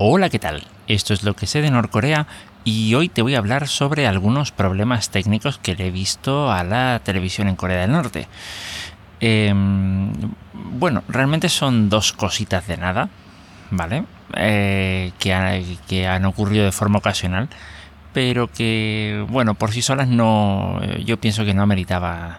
[0.00, 0.62] Hola, ¿qué tal?
[0.86, 2.28] Esto es lo que sé de Norcorea
[2.62, 6.62] y hoy te voy a hablar sobre algunos problemas técnicos que le he visto a
[6.62, 8.28] la televisión en Corea del Norte.
[9.18, 10.12] Em,
[10.54, 13.08] bueno, realmente son dos cositas de nada,
[13.72, 14.04] ¿vale?
[14.36, 17.48] Eh, que, que han ocurrido de forma ocasional,
[18.12, 22.38] pero que, bueno, por sí solas no, yo pienso que no meritaba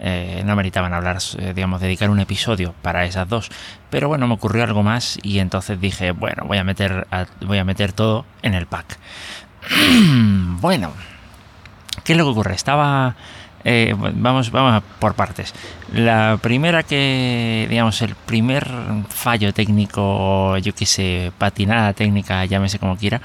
[0.00, 3.50] eh, no meritaban hablar, eh, digamos, dedicar un episodio para esas dos.
[3.90, 7.06] Pero bueno, me ocurrió algo más y entonces dije, bueno, voy a meter,
[7.40, 8.98] voy a meter todo en el pack.
[10.60, 10.92] bueno,
[12.04, 12.54] ¿qué es lo que ocurre?
[12.54, 13.16] Estaba...
[13.64, 15.52] Eh, vamos, vamos por partes.
[15.92, 18.70] La primera que, digamos, el primer
[19.08, 23.20] fallo técnico, yo que sé, patinada técnica, llámese como quiera,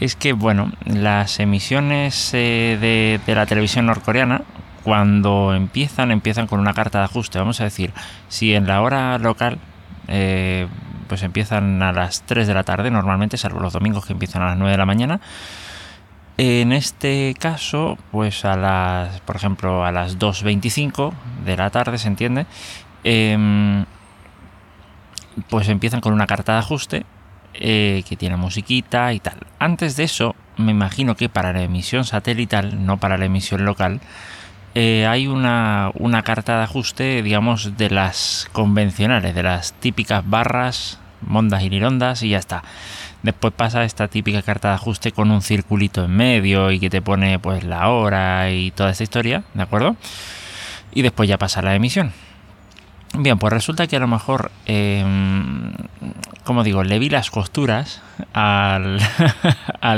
[0.00, 4.42] es que, bueno, las emisiones de, de la televisión norcoreana,
[4.84, 7.38] cuando empiezan, empiezan con una carta de ajuste.
[7.38, 7.92] Vamos a decir,
[8.28, 9.58] si en la hora local,
[10.08, 10.68] eh,
[11.08, 14.46] pues empiezan a las 3 de la tarde, normalmente, salvo los domingos que empiezan a
[14.48, 15.20] las 9 de la mañana.
[16.36, 21.12] En este caso, pues a las, por ejemplo, a las 2.25
[21.44, 22.46] de la tarde, ¿se entiende?
[23.04, 23.86] Em,
[25.48, 27.06] pues empiezan con una carta de ajuste
[27.54, 29.38] eh, que tiene musiquita y tal.
[29.58, 34.00] Antes de eso, me imagino que para la emisión satelital, no para la emisión local,
[34.74, 35.92] eh, hay una,
[36.24, 42.30] carta de ajuste, digamos, de las convencionales, de las típicas barras, mondas y lirondas y
[42.30, 42.64] ya está.
[43.22, 47.00] Después pasa esta típica carta de ajuste con un circulito en medio y que te
[47.00, 49.96] pone pues la hora y toda esta historia, ¿de acuerdo?
[50.92, 52.12] Y después ya pasa la emisión.
[53.16, 55.72] Bien, pues resulta que a lo mejor, em,
[56.44, 58.02] como digo, le vi las costuras
[58.34, 59.00] al,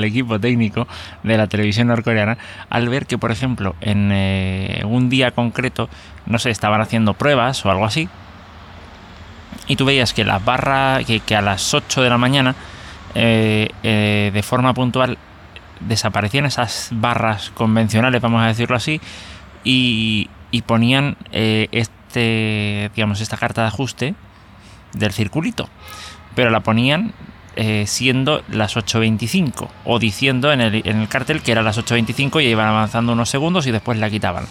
[0.04, 0.86] equipo técnico
[1.22, 2.38] de la televisión norcoreana
[2.70, 5.88] al ver que, por ejemplo, en eh, un día concreto,
[6.24, 8.08] no sé, estaban haciendo pruebas o algo así,
[9.66, 12.54] y tú veías que las barras, que, a las 8 de la mañana,
[13.14, 15.18] eh, eh, de forma puntual,
[15.80, 19.00] desaparecían esas barras convencionales, vamos a decirlo así,
[19.64, 24.14] y, y ponían este, digamos, esta carta de ajuste
[24.92, 25.68] del circulito.
[26.36, 27.12] Pero la ponían
[27.56, 32.68] eh, siendo las 8.25 o diciendo en el, cartel que era las 8.25 y iban
[32.68, 34.44] avanzando unos segundos y después la quitaban.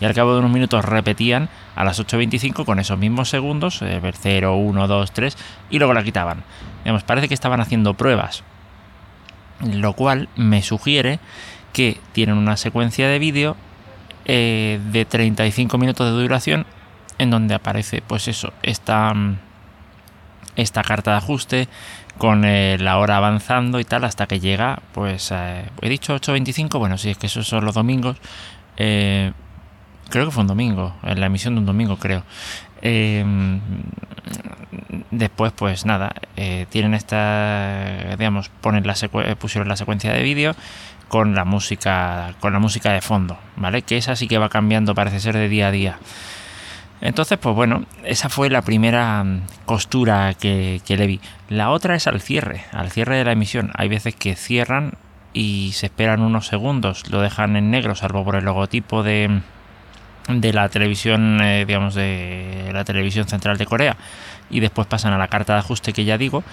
[0.00, 4.56] Y al cabo de unos minutos repetían a las 8.25 con esos mismos segundos, 0,
[4.56, 5.38] 1, 2, 3,
[5.70, 6.44] y luego la quitaban.
[6.84, 8.44] Digamos, parece que estaban haciendo pruebas.
[9.60, 11.20] Lo cual me sugiere
[11.72, 13.56] que tienen una secuencia de vídeo
[14.26, 16.66] eh, de 35 minutos de duración
[17.16, 19.14] en donde aparece pues eso, esta,
[20.56, 21.68] esta carta de ajuste
[22.18, 26.78] con eh, la hora avanzando y tal hasta que llega pues eh, he dicho 8.25
[26.78, 28.16] bueno si es que esos son los domingos
[28.76, 29.32] creo
[30.10, 32.24] que fue un domingo en la emisión de un domingo creo
[35.10, 36.14] después pues nada
[36.70, 38.94] tienen esta digamos ponen la
[39.38, 40.54] pusieron la secuencia de vídeo
[41.12, 43.82] con la música con la música de fondo, ¿vale?
[43.82, 45.98] Que esa sí que va cambiando, parece ser de día a día.
[47.02, 51.20] Entonces, pues bueno, esa fue la primera mm, costura que, le vi.
[51.48, 53.72] La otra es al cierre, al cierre de la emisión.
[53.74, 54.92] Hay veces que cierran
[55.34, 59.40] y se esperan unos segundos, lo dejan en negro, salvo por el logotipo de,
[60.28, 63.96] de la televisión, eh, digamos, de la televisión central de Corea.
[64.48, 66.44] Y después pasan a la carta de ajuste que ya digo,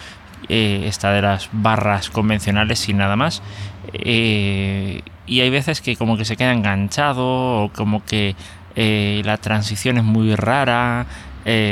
[0.48, 3.44] eh, esta de las barras convencionales sin nada más.
[3.94, 8.36] Eh, y hay veces que como que se queda enganchado o como que
[8.75, 11.06] eh, la transición es muy rara.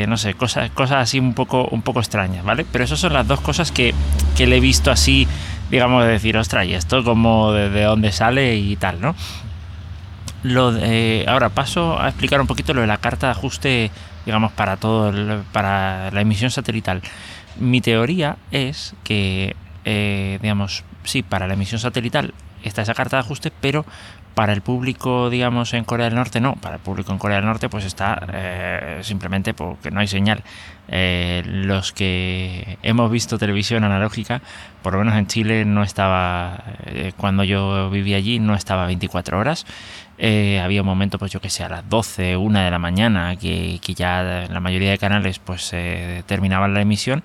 [0.07, 2.65] no sé, cosas, cosas así un poco, un poco extrañas, ¿vale?
[2.71, 3.93] Pero esas son las dos cosas que,
[4.35, 5.27] que le he visto así,
[5.69, 9.15] digamos, de decir, ostras, y esto como de, dónde sale y tal, ¿no?
[10.43, 10.73] Lo
[11.27, 13.91] ahora paso a explicar un poquito lo de la carta de ajuste,
[14.25, 17.01] digamos, para todo, para la emisión satelital.
[17.59, 22.33] Mi teoría es que, eh, digamos, sí, para la emisión satelital
[22.63, 23.85] está esa carta de ajuste, pero
[24.37, 26.53] para el público, digamos, en Corea del Norte no.
[26.57, 30.43] Para el público en Corea del Norte, pues está eh, simplemente porque no hay señal.
[30.89, 34.43] Eh, los que hemos visto televisión analógica,
[34.83, 36.63] por lo menos en Chile no estaba,
[37.17, 39.65] cuando yo vivía allí, no estaba 24 horas.
[40.19, 43.79] había un momento, pues yo que sé, a las 12, 1 de la mañana, que,
[43.81, 45.73] que ya la mayoría de canales pues
[46.27, 47.23] terminaban la emisión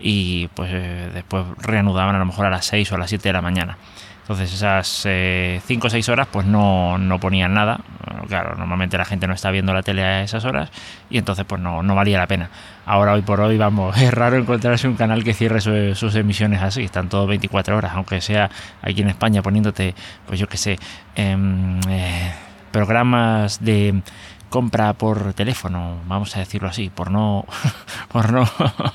[0.00, 3.28] y pues eh, después reanudaban a lo mejor a las 6 o a las 7
[3.28, 3.78] de la mañana.
[4.28, 7.80] Entonces esas 5 eh, o 6 horas pues no, no, ponían nada.
[8.28, 10.70] Claro, normalmente la gente no está viendo la tele a esas horas
[11.08, 12.50] y entonces pues no, no valía la pena.
[12.84, 15.62] Ahora hoy por hoy, vamos, es raro encontrarse un canal que cierre
[15.94, 18.50] sus emisiones así, están todos 24 horas, aunque sea
[18.82, 19.94] aquí en España poniéndote,
[20.26, 20.78] pues yo qué sé,
[21.14, 22.30] em, eh,
[22.70, 24.02] programas de
[24.50, 27.46] compra por teléfono, vamos a decirlo así, por no,
[28.12, 28.44] por no,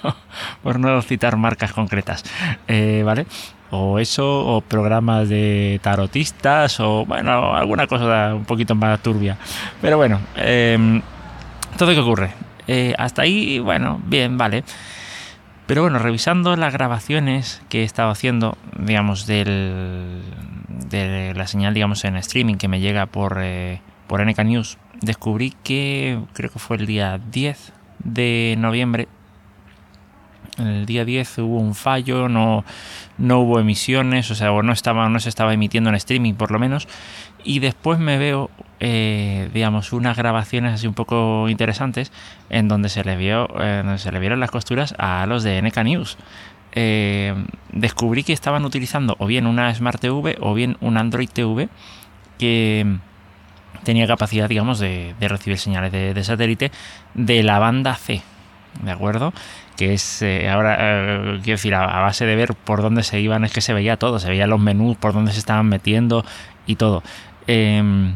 [0.61, 2.23] por no citar marcas concretas,
[2.67, 3.25] eh, ¿vale?
[3.75, 9.37] O eso, o programas de tarotistas, o bueno, alguna cosa un poquito más turbia.
[9.81, 11.01] Pero bueno, eh,
[11.77, 12.31] todo qué ocurre.
[12.67, 14.63] Eh, hasta ahí, bueno, bien, vale.
[15.65, 20.21] Pero bueno, revisando las grabaciones que he estado haciendo, digamos, del,
[20.89, 25.53] de la señal, digamos, en streaming que me llega por, eh, por NK News, descubrí
[25.63, 27.73] que creo que fue el día 10
[28.03, 29.07] de noviembre.
[30.57, 32.63] El día 10 hubo un fallo, no,
[33.17, 36.59] no hubo emisiones, o sea, no, estaba, no se estaba emitiendo en streaming por lo
[36.59, 36.87] menos.
[37.43, 42.11] Y después me veo, eh, digamos, unas grabaciones así un poco interesantes
[42.49, 43.47] en donde se le, vio,
[43.97, 46.17] se le vieron las costuras a los de NK News.
[46.75, 47.35] Eh,
[47.71, 51.69] descubrí que estaban utilizando o bien una Smart TV o bien un Android TV
[52.39, 52.97] que
[53.83, 56.71] tenía capacidad, digamos, de, recibir señales de, satélite
[57.13, 58.21] de la banda C,
[58.81, 59.33] ¿de acuerdo?
[59.75, 63.43] Que es, eh, ahora, eh, quiero decir, a, base de ver por dónde se iban,
[63.43, 66.25] es que se veía todo, se veían los menús, por dónde se estaban metiendo
[66.67, 67.03] y todo.
[67.47, 68.13] Em,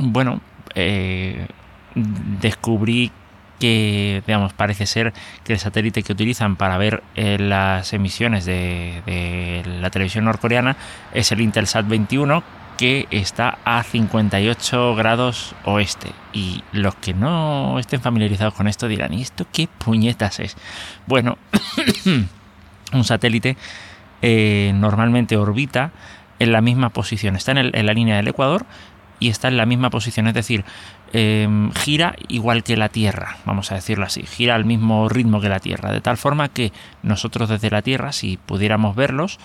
[0.00, 0.40] bueno,
[0.74, 1.46] eh,
[1.94, 3.10] descubrí
[3.58, 5.12] que, digamos, parece ser
[5.44, 10.76] que el satélite que utilizan para ver las emisiones de, de la televisión norcoreana
[11.12, 12.42] es el Intelsat 21,
[12.76, 16.10] que está a 58 grados oeste.
[16.32, 20.56] Y los que no estén familiarizados con esto dirán, ¿y esto qué puñetas es?
[21.06, 21.38] Bueno,
[22.92, 23.56] un satélite
[24.22, 25.92] eh, normalmente orbita
[26.38, 28.66] en la misma posición, está en, la línea del Ecuador
[29.20, 30.64] y está en la misma posición, es decir,
[31.12, 35.48] em, gira igual que la Tierra, vamos a decirlo así, gira al mismo ritmo que
[35.48, 36.72] la Tierra, de tal forma que
[37.02, 39.38] nosotros desde la Tierra, si pudiéramos verlos,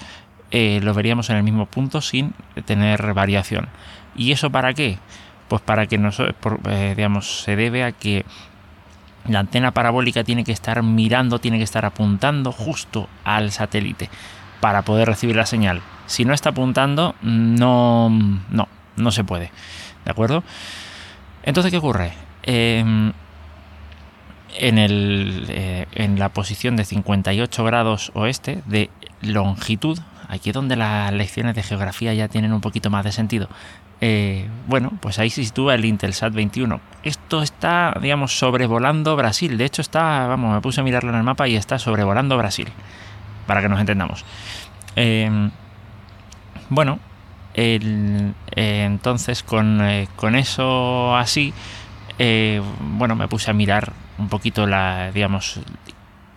[0.51, 2.34] eh, lo veríamos en el mismo punto sin
[2.66, 3.69] tener variación.
[4.16, 4.98] ¿Y eso para qué?
[5.48, 8.25] Pues para que nos, eh, digamos, se debe a que
[9.28, 14.10] la antena parabólica tiene que estar mirando, tiene que estar apuntando justo al satélite
[14.60, 15.81] para poder recibir la señal.
[16.06, 19.51] Si no está apuntando, no, no, no se puede.
[20.06, 20.44] ¿De acuerdo?
[21.44, 22.13] Entonces, ¿qué ocurre?
[22.44, 23.13] Em,
[24.57, 28.90] en, el, eh, en la posición de 58 grados oeste de
[29.22, 30.00] longitud,
[30.30, 33.50] Aquí es donde las lecciones de geografía ya tienen un poquito más de sentido.
[34.00, 36.80] Eh, bueno, pues ahí se sitúa el Intelsat 21.
[37.02, 39.58] Esto está, digamos, sobrevolando Brasil.
[39.58, 42.68] De hecho, está, vamos, me puse a mirarlo en el mapa y está sobrevolando Brasil.
[43.48, 44.24] Para que nos entendamos.
[44.96, 45.50] Em,
[46.70, 47.00] bueno,
[47.56, 51.54] eh, entonces con, eh, con, eso así,
[53.00, 55.60] bueno, me puse a mirar un poquito la, digamos,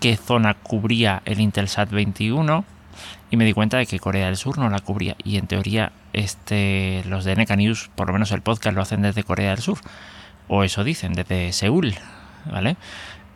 [0.00, 2.64] qué zona cubría el Intelsat 21
[3.30, 5.92] y me di cuenta de que Corea del Sur no la cubría y en teoría
[6.12, 9.60] este los de NK News, por lo menos el podcast lo hacen desde Corea del
[9.60, 9.78] Sur
[10.48, 11.94] o eso dicen desde Seúl,
[12.50, 12.76] ¿vale?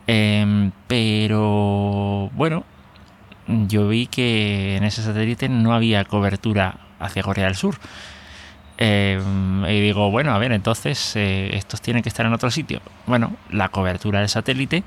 [0.07, 2.63] Em, pero bueno,
[3.47, 7.77] yo vi que en ese satélite no había cobertura hacia Corea del Sur.
[8.77, 12.81] Em, y digo, bueno, a ver, entonces eh, estos tienen que estar en otro sitio.
[13.07, 14.83] Bueno, la cobertura del satélite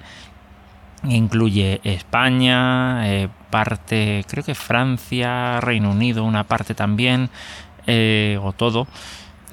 [1.05, 7.31] incluye España, eh, parte, creo que Francia, Reino Unido, una parte también,
[7.87, 8.87] eh, o todo,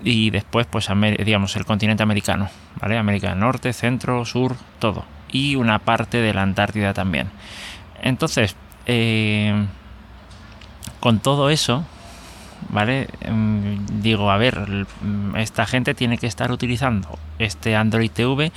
[0.03, 0.89] y después, pues,
[1.25, 2.49] digamos, el continente americano,
[2.79, 2.97] ¿vale?
[2.97, 7.29] América del Norte, Centro, Sur, todo, y una parte de la Antártida también.
[8.01, 8.55] Entonces,
[8.85, 9.65] eh,
[10.99, 11.85] con todo eso,
[12.69, 13.07] ¿vale?
[13.29, 14.85] Mm, digo, a ver,
[15.35, 18.51] esta gente tiene que estar utilizando este Android TV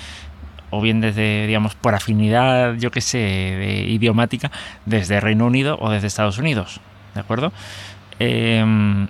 [0.70, 4.50] o bien desde, digamos, por afinidad, yo que sé, de idiomática,
[4.86, 6.80] desde Reino Unido o desde Estados Unidos,
[7.14, 7.52] ¿de acuerdo?
[8.18, 9.08] Em,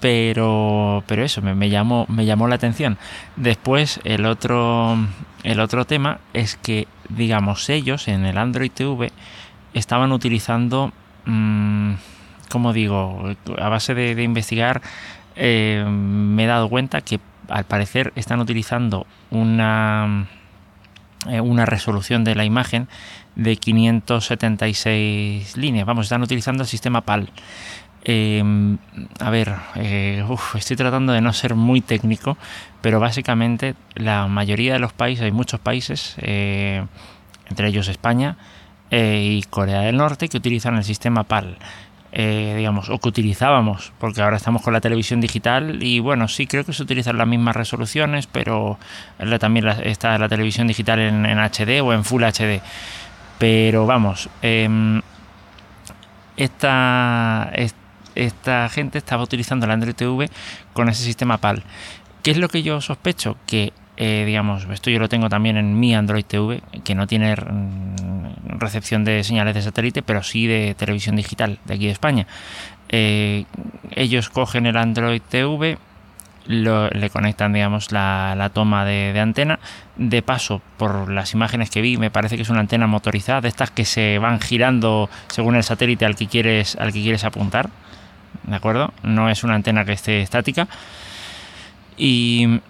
[0.00, 2.98] pero, pero eso me, llamó, me llamó la atención.
[3.36, 4.98] Después, el otro,
[5.44, 9.12] el otro tema es que, digamos, ellos en el Android TV
[9.72, 10.92] estaban utilizando,
[11.24, 11.92] mm,
[12.50, 14.82] como digo, a base de, investigar,
[15.36, 20.26] eh, me he dado cuenta que al parecer están utilizando una,
[21.28, 22.88] eh, una resolución de la imagen
[23.36, 25.86] de 576 líneas.
[25.86, 27.30] Vamos, están utilizando el sistema PAL.
[28.06, 28.76] Em,
[29.18, 30.24] a ver, eh,
[30.54, 32.36] estoy tratando de no ser muy técnico,
[32.82, 36.84] pero básicamente la mayoría de los países, hay muchos países, eh,
[37.48, 38.36] entre ellos España
[38.90, 41.58] y Corea del Norte, que utilizan el sistema PAL.
[42.16, 46.46] Eh, digamos, o que utilizábamos, porque ahora estamos con la televisión digital y bueno, sí
[46.46, 48.78] creo que se utilizan las mismas resoluciones, pero
[49.40, 52.62] también está la televisión digital en, HD o en Full HD.
[53.40, 55.02] Pero vamos, em,
[56.36, 57.50] esta,
[58.14, 60.30] esta gente estaba utilizando el Android TV
[60.72, 61.64] con ese sistema PAL.
[62.22, 63.36] ¿Qué es lo que yo sospecho?
[63.44, 67.36] Que eh, digamos, esto yo lo tengo también en mi Android TV, que no tiene
[68.54, 72.26] recepción de señales de satélite, pero sí de televisión digital de aquí de España.
[72.88, 73.44] Eh,
[73.92, 75.78] ellos cogen el Android TV,
[76.46, 79.58] le conectan, digamos, la, toma de, antena.
[79.96, 83.48] De paso, por las imágenes que vi, me parece que es una antena motorizada, de
[83.48, 87.70] estas que se van girando según el satélite al que quieres, al que quieres apuntar.
[88.42, 88.92] ¿De acuerdo?
[89.02, 90.68] No es una antena que esté estática.
[91.96, 92.60] Y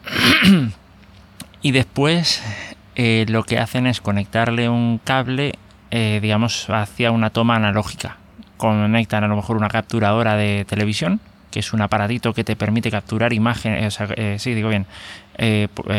[1.64, 2.42] y después
[2.94, 5.54] eh, lo que hacen es conectarle un cable,
[5.96, 8.16] eh, digamos, hacia una toma analógica.
[8.56, 11.20] Conectan a lo mejor una capturadora de televisión,
[11.52, 14.86] que es un aparatito que te permite capturar imágenes, eh, sí, digo bien,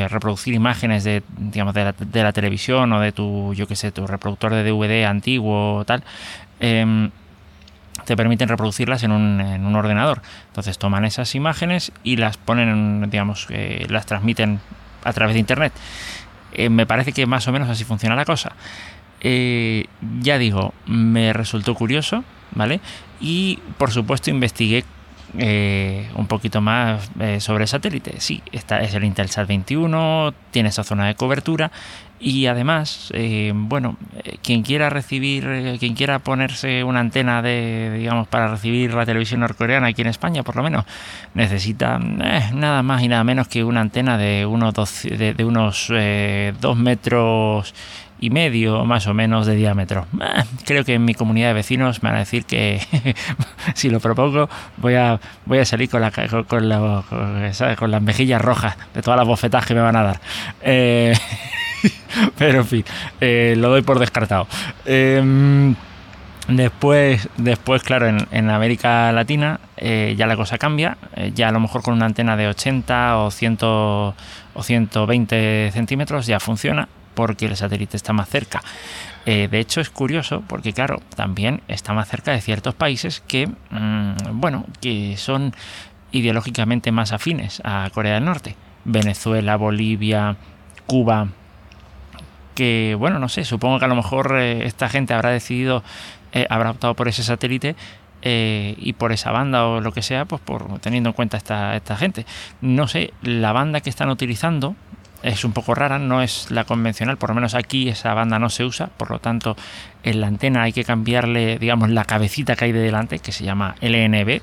[0.10, 4.54] reproducir imágenes de, digamos, de la, televisión o de tu, yo qué sé, tu reproductor
[4.54, 6.04] de DVD antiguo o tal.
[6.60, 7.12] Em,
[8.04, 10.22] te permiten reproducirlas en un, en un, ordenador.
[10.48, 13.48] Entonces toman esas imágenes y las ponen, digamos,
[13.88, 14.60] las transmiten
[15.06, 15.72] a través de Internet.
[16.52, 18.54] Eh, me parece que más o menos así funciona la cosa.
[19.28, 19.86] Eh,
[20.22, 22.80] ya digo, me resultó curioso, ¿vale?
[23.20, 24.84] Y por supuesto investigué
[25.40, 28.20] eh, un poquito más sobre el satélite.
[28.20, 31.72] Sí, esta es el Intelsat 21, tiene esa zona de cobertura
[32.20, 37.94] y además, eh, bueno, eh, quien quiera recibir, eh, quien quiera ponerse una antena de,
[37.98, 40.86] digamos, para recibir la televisión norcoreana aquí en España, por lo menos,
[41.34, 45.92] necesita nada más y nada menos que una antena de unos dos, de, unos
[46.62, 47.76] dos metros
[48.20, 50.08] y medio más o menos de diámetro.
[50.66, 52.82] creo que en mi comunidad de vecinos me van a decir que
[53.74, 56.12] si lo propongo voy a voy a salir con la
[57.88, 60.22] las mejillas rojas de todas las bofetas que me van a dar.
[62.38, 62.86] Pero en fin,
[63.22, 64.48] eh, lo doy por descartado.
[64.86, 65.76] Em,
[66.48, 70.98] después, después, claro, en, América Latina eh, ya la cosa cambia.
[71.16, 74.14] Eh, ya a lo mejor con una antena de 80 o, 100, o
[74.62, 78.62] 120 centímetros ya funciona porque el satélite está más cerca.
[79.26, 84.40] de hecho, es curioso porque, claro, también está más cerca de ciertos países que, mm,
[84.40, 85.54] bueno, que son
[86.12, 88.56] ideológicamente más afines a Corea del Norte.
[88.86, 90.38] Venezuela, Bolivia,
[90.86, 91.28] Cuba,
[92.56, 95.84] que, bueno, no sé, supongo que a lo mejor eh, esta gente habrá decidido,
[96.32, 97.76] eh, habrá optado por ese satélite
[98.22, 101.76] eh, y por esa banda o lo que sea, pues por teniendo en cuenta esta,
[101.76, 102.26] esta gente.
[102.62, 104.76] No sé, la banda que están utilizando
[105.26, 108.50] es un poco rara, no es la convencional, por lo menos aquí esa banda no
[108.50, 109.58] se usa, por lo tanto
[110.04, 113.44] en la antena hay que cambiarle, digamos, la cabecita que hay de delante, que se
[113.44, 114.42] llama LNB,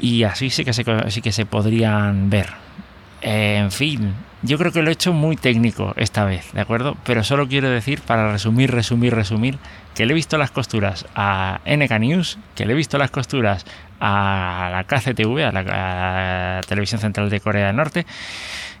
[0.00, 2.50] y así sí que se, sí que se podrían ver.
[3.22, 6.96] en fin, yo creo que lo he hecho muy técnico esta vez, ¿de acuerdo?
[7.04, 9.58] Pero solo quiero decir, para resumir, resumir, resumir,
[9.94, 13.66] que le he visto las costuras a NK News, que le he visto las costuras
[14.00, 18.06] a la KCTV, a la, Televisión Central de Corea del Norte,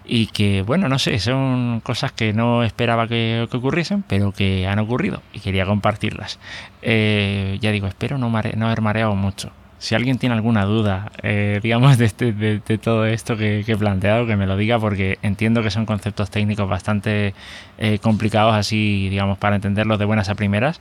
[0.08, 4.78] y que, bueno, no sé, son cosas que no esperaba que, ocurriesen, pero que han
[4.78, 6.38] ocurrido y quería compartirlas.
[6.82, 11.60] Eh, ya digo, espero no, no haber mareado mucho si alguien tiene alguna duda, eh,
[11.62, 15.62] digamos, de, este, de, todo esto que, he planteado, que me lo diga, porque entiendo
[15.62, 17.34] que son conceptos técnicos bastante
[17.78, 20.80] eh, complicados, así, digamos, para entenderlos de buenas a primeras.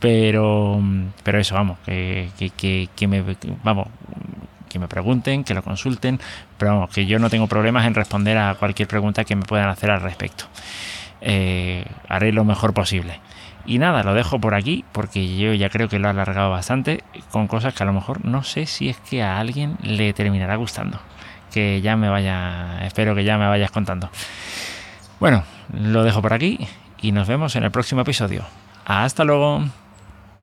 [0.00, 0.80] Pero,
[1.24, 3.24] pero eso, vamos, que, que, me,
[3.64, 3.88] vamos,
[4.68, 6.20] que me pregunten, que lo consulten,
[6.56, 9.68] pero vamos, que yo no tengo problemas en responder a cualquier pregunta que me puedan
[9.68, 10.44] hacer al respecto.
[11.20, 13.20] Eh, haré lo mejor posible.
[13.66, 17.04] Y nada, lo dejo por aquí porque yo ya creo que lo he alargado bastante
[17.30, 20.56] con cosas que a lo mejor no sé si es que a alguien le terminará
[20.56, 20.98] gustando.
[21.52, 24.10] Que ya me vaya, espero que ya me vayas contando.
[25.20, 26.66] Bueno, lo dejo por aquí
[27.00, 28.44] y nos vemos en el próximo episodio.
[28.86, 29.64] Hasta luego.